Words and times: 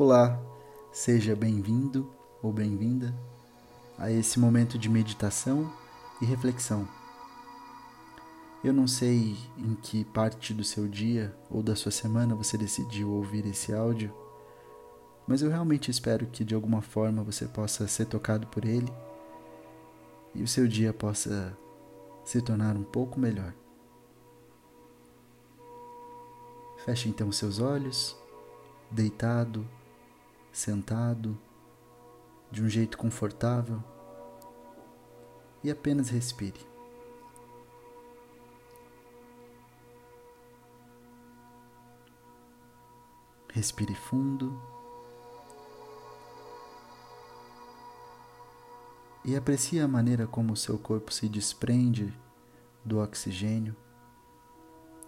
Olá, 0.00 0.40
seja 0.92 1.34
bem-vindo 1.34 2.08
ou 2.40 2.52
bem-vinda 2.52 3.12
a 3.98 4.08
esse 4.12 4.38
momento 4.38 4.78
de 4.78 4.88
meditação 4.88 5.72
e 6.22 6.24
reflexão. 6.24 6.86
Eu 8.62 8.72
não 8.72 8.86
sei 8.86 9.36
em 9.56 9.74
que 9.74 10.04
parte 10.04 10.54
do 10.54 10.62
seu 10.62 10.86
dia 10.86 11.36
ou 11.50 11.64
da 11.64 11.74
sua 11.74 11.90
semana 11.90 12.36
você 12.36 12.56
decidiu 12.56 13.10
ouvir 13.10 13.44
esse 13.44 13.74
áudio, 13.74 14.14
mas 15.26 15.42
eu 15.42 15.50
realmente 15.50 15.90
espero 15.90 16.28
que 16.28 16.44
de 16.44 16.54
alguma 16.54 16.80
forma 16.80 17.24
você 17.24 17.46
possa 17.46 17.88
ser 17.88 18.04
tocado 18.04 18.46
por 18.46 18.64
ele 18.64 18.92
e 20.32 20.44
o 20.44 20.46
seu 20.46 20.68
dia 20.68 20.92
possa 20.92 21.58
se 22.24 22.40
tornar 22.40 22.76
um 22.76 22.84
pouco 22.84 23.18
melhor. 23.18 23.52
Feche 26.84 27.08
então 27.08 27.32
seus 27.32 27.58
olhos, 27.58 28.16
deitado 28.92 29.66
sentado, 30.58 31.38
de 32.50 32.62
um 32.62 32.68
jeito 32.68 32.98
confortável 32.98 33.82
e 35.62 35.70
apenas 35.70 36.08
respire. 36.08 36.66
Respire 43.52 43.94
fundo 43.94 44.60
e 49.24 49.36
aprecie 49.36 49.80
a 49.80 49.88
maneira 49.88 50.26
como 50.26 50.52
o 50.52 50.56
seu 50.56 50.78
corpo 50.78 51.12
se 51.12 51.28
desprende 51.28 52.12
do 52.84 52.98
oxigênio, 52.98 53.76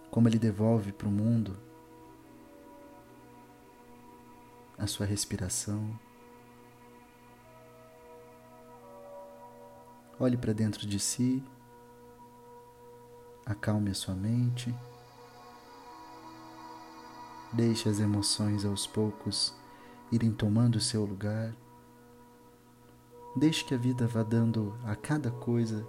como 0.09 0.27
ele 0.27 0.39
devolve 0.39 0.91
para 0.91 1.07
o 1.07 1.11
mundo 1.11 1.70
a 4.81 4.87
sua 4.87 5.05
respiração. 5.05 5.97
Olhe 10.19 10.35
para 10.35 10.53
dentro 10.53 10.87
de 10.87 10.99
si, 10.99 11.43
acalme 13.45 13.91
a 13.91 13.93
sua 13.93 14.15
mente, 14.15 14.73
deixe 17.53 17.87
as 17.87 17.99
emoções 17.99 18.65
aos 18.65 18.87
poucos 18.87 19.55
irem 20.11 20.31
tomando 20.31 20.77
o 20.77 20.81
seu 20.81 21.05
lugar. 21.05 21.53
Deixe 23.35 23.63
que 23.63 23.75
a 23.75 23.77
vida 23.77 24.07
vá 24.07 24.23
dando 24.23 24.75
a 24.83 24.95
cada 24.95 25.29
coisa 25.29 25.87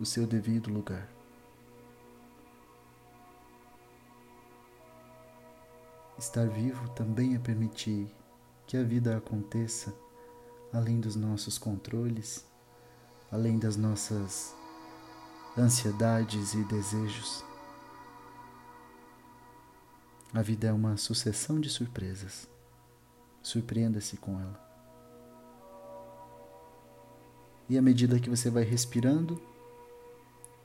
o 0.00 0.04
seu 0.04 0.26
devido 0.26 0.68
lugar. 0.68 1.08
Estar 6.18 6.48
vivo 6.48 6.88
também 6.90 7.34
é 7.34 7.38
permitir 7.38 8.12
que 8.72 8.78
a 8.78 8.82
vida 8.82 9.18
aconteça 9.18 9.94
além 10.72 10.98
dos 10.98 11.14
nossos 11.14 11.58
controles, 11.58 12.42
além 13.30 13.58
das 13.58 13.76
nossas 13.76 14.56
ansiedades 15.58 16.54
e 16.54 16.64
desejos. 16.64 17.44
A 20.32 20.40
vida 20.40 20.68
é 20.68 20.72
uma 20.72 20.96
sucessão 20.96 21.60
de 21.60 21.68
surpresas. 21.68 22.48
Surpreenda-se 23.42 24.16
com 24.16 24.40
ela. 24.40 24.58
E 27.68 27.76
à 27.76 27.82
medida 27.82 28.18
que 28.18 28.30
você 28.30 28.48
vai 28.48 28.64
respirando, 28.64 29.38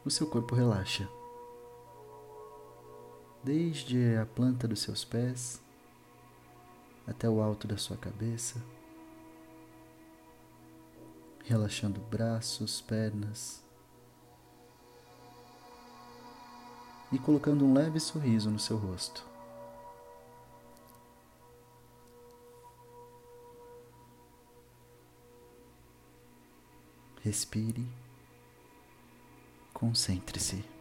o 0.06 0.10
seu 0.10 0.28
corpo 0.28 0.56
relaxa. 0.56 1.10
Desde 3.44 4.16
a 4.16 4.26
planta 4.26 4.66
dos 4.66 4.80
seus 4.80 5.04
pés 5.04 5.67
até 7.08 7.30
o 7.30 7.42
alto 7.42 7.68
da 7.68 7.78
sua 7.78 7.96
cabeça, 7.96 8.62
relaxando 11.46 12.02
braços, 12.02 12.82
pernas 12.82 13.64
e 17.12 17.18
colocando 17.18 17.64
um 17.64 17.74
leve 17.74 18.00
sorriso 18.00 18.52
no 18.52 18.60
seu 18.60 18.78
rosto. 18.78 19.26
Respire, 27.24 27.88
concentre-se. 29.74 30.77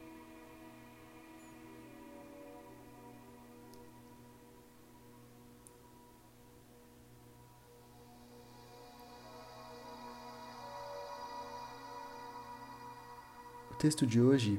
O 13.77 13.79
texto 13.79 14.07
de 14.07 14.23
hoje 14.23 14.59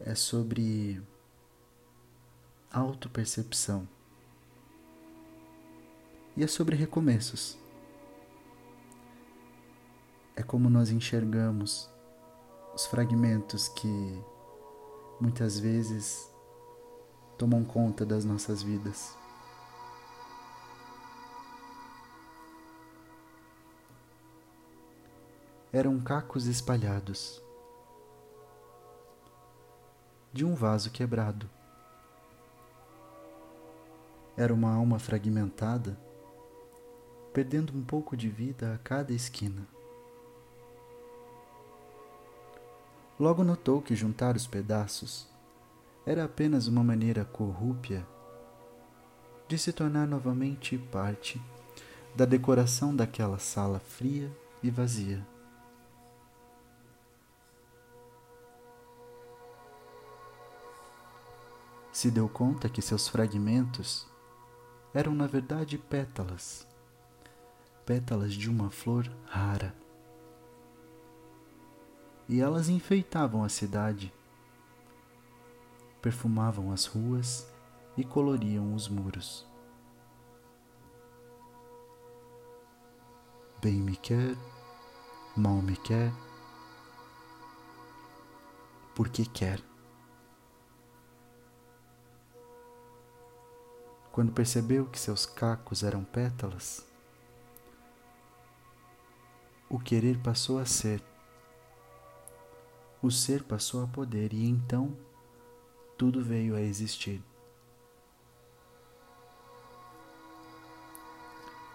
é 0.00 0.16
sobre 0.16 1.00
autopercepção 2.72 3.88
e 6.36 6.42
é 6.42 6.48
sobre 6.48 6.74
recomeços. 6.74 7.56
É 10.34 10.42
como 10.42 10.68
nós 10.68 10.90
enxergamos 10.90 11.88
os 12.74 12.84
fragmentos 12.86 13.68
que 13.68 14.20
muitas 15.20 15.56
vezes 15.56 16.28
tomam 17.38 17.62
conta 17.64 18.04
das 18.04 18.24
nossas 18.24 18.60
vidas. 18.60 19.16
Eram 25.72 26.00
cacos 26.00 26.46
espalhados 26.46 27.40
de 30.32 30.44
um 30.44 30.54
vaso 30.54 30.90
quebrado. 30.90 31.48
Era 34.36 34.52
uma 34.54 34.72
alma 34.72 34.98
fragmentada, 34.98 35.98
perdendo 37.32 37.76
um 37.76 37.82
pouco 37.82 38.16
de 38.16 38.28
vida 38.28 38.74
a 38.74 38.78
cada 38.78 39.12
esquina. 39.12 39.66
Logo 43.20 43.44
notou 43.44 43.82
que 43.82 43.94
juntar 43.94 44.34
os 44.34 44.46
pedaços 44.46 45.28
era 46.04 46.24
apenas 46.24 46.66
uma 46.66 46.82
maneira 46.82 47.24
corrúpia 47.24 48.06
de 49.46 49.58
se 49.58 49.72
tornar 49.72 50.08
novamente 50.08 50.78
parte 50.78 51.40
da 52.16 52.24
decoração 52.24 52.96
daquela 52.96 53.38
sala 53.38 53.78
fria 53.78 54.30
e 54.62 54.70
vazia. 54.70 55.31
Se 62.02 62.10
deu 62.10 62.28
conta 62.28 62.68
que 62.68 62.82
seus 62.82 63.06
fragmentos 63.06 64.08
eram 64.92 65.14
na 65.14 65.28
verdade 65.28 65.78
pétalas, 65.78 66.66
pétalas 67.86 68.32
de 68.32 68.50
uma 68.50 68.72
flor 68.72 69.08
rara. 69.24 69.72
E 72.28 72.40
elas 72.40 72.68
enfeitavam 72.68 73.44
a 73.44 73.48
cidade, 73.48 74.12
perfumavam 76.00 76.72
as 76.72 76.86
ruas 76.86 77.48
e 77.96 78.02
coloriam 78.02 78.74
os 78.74 78.88
muros. 78.88 79.46
Bem 83.60 83.80
me 83.80 83.94
quer, 83.94 84.34
mal 85.36 85.62
me 85.62 85.76
quer, 85.76 86.12
porque 88.92 89.24
quer. 89.24 89.71
Quando 94.12 94.30
percebeu 94.30 94.84
que 94.84 94.98
seus 94.98 95.24
cacos 95.24 95.82
eram 95.82 96.04
pétalas, 96.04 96.86
o 99.70 99.78
querer 99.78 100.18
passou 100.18 100.58
a 100.58 100.66
ser, 100.66 101.02
o 103.00 103.10
ser 103.10 103.42
passou 103.42 103.82
a 103.82 103.86
poder 103.86 104.34
e 104.34 104.46
então 104.46 104.94
tudo 105.96 106.22
veio 106.22 106.54
a 106.54 106.60
existir. 106.60 107.22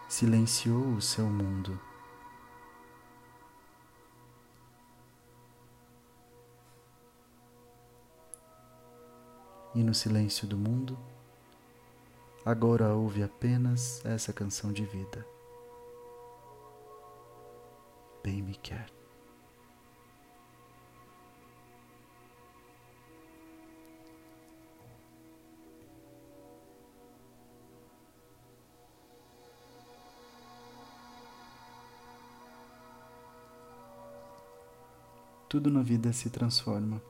Silenciou 0.08 0.94
o 0.94 1.02
seu 1.02 1.26
mundo. 1.26 1.78
E 9.76 9.84
no 9.84 9.94
silêncio 9.94 10.48
do 10.48 10.58
mundo, 10.58 10.98
agora 12.48 12.96
ouve 12.96 13.22
apenas 13.22 14.02
essa 14.06 14.32
canção 14.32 14.72
de 14.72 14.86
vida. 14.86 15.28
Bem 18.24 18.42
me 18.42 18.56
quer. 18.56 18.88
Tudo 35.50 35.70
na 35.70 35.82
vida 35.82 36.14
se 36.14 36.30
transforma. 36.30 37.02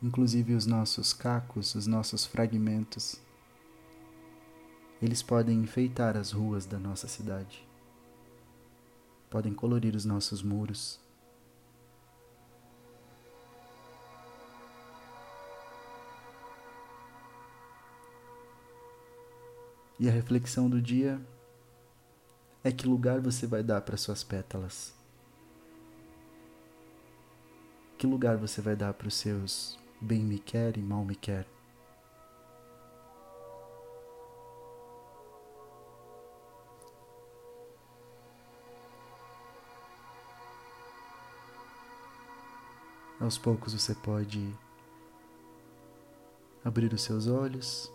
Inclusive 0.00 0.54
os 0.54 0.64
nossos 0.64 1.12
cacos, 1.12 1.74
os 1.74 1.86
nossos 1.86 2.24
fragmentos, 2.24 3.20
eles 5.02 5.22
podem 5.22 5.58
enfeitar 5.58 6.16
as 6.16 6.30
ruas 6.30 6.66
da 6.66 6.78
nossa 6.78 7.08
cidade, 7.08 7.66
podem 9.28 9.52
colorir 9.52 9.96
os 9.96 10.04
nossos 10.04 10.40
muros. 10.40 11.00
E 19.98 20.08
a 20.08 20.12
reflexão 20.12 20.70
do 20.70 20.80
dia 20.80 21.20
é 22.62 22.70
que 22.70 22.86
lugar 22.86 23.20
você 23.20 23.48
vai 23.48 23.64
dar 23.64 23.80
para 23.80 23.96
suas 23.96 24.22
pétalas? 24.22 24.94
Que 27.96 28.06
lugar 28.06 28.36
você 28.36 28.60
vai 28.60 28.76
dar 28.76 28.94
para 28.94 29.08
os 29.08 29.14
seus 29.14 29.76
bem 30.00 30.20
me 30.20 30.38
quer 30.38 30.76
e 30.76 30.82
mal 30.82 31.04
me 31.04 31.14
quer? 31.14 31.46
Aos 43.20 43.36
poucos 43.36 43.74
você 43.74 43.94
pode 43.94 44.56
abrir 46.64 46.92
os 46.92 47.02
seus 47.02 47.26
olhos, 47.26 47.92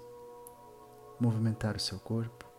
movimentar 1.20 1.76
o 1.76 1.80
seu 1.80 2.00
corpo. 2.00 2.54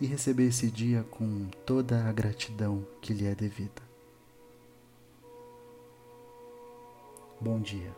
e 0.00 0.06
receber 0.06 0.46
esse 0.46 0.70
dia 0.70 1.04
com 1.10 1.46
toda 1.66 2.08
a 2.08 2.12
gratidão 2.12 2.86
que 3.02 3.12
lhe 3.12 3.26
é 3.26 3.34
devida. 3.34 3.89
Bom 7.40 7.58
dia. 7.58 7.90